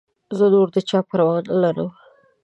[0.37, 1.89] زه نور د چا پروا نه لرم.